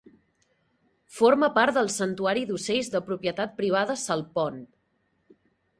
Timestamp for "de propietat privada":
2.97-4.01